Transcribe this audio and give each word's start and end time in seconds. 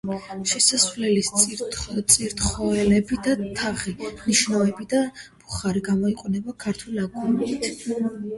შესასვლელის 0.51 1.27
წირთხლები 2.13 3.19
და 3.27 3.35
თაღი, 3.59 3.93
ნიშები 4.15 4.89
და 4.95 5.03
ბუხარი 5.43 5.85
გამოყვანილია 5.91 6.57
ქართული 6.67 7.05
აგურით. 7.07 7.71